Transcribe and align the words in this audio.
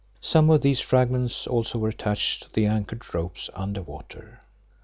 Some 0.21 0.49
of 0.49 0.63
these 0.63 0.79
fragments 0.79 1.45
also 1.45 1.77
were 1.77 1.89
attached 1.89 2.41
to 2.41 2.51
the 2.53 2.65
anchored 2.65 3.13
ropes 3.13 3.51
under 3.53 3.83
water. 3.83 4.39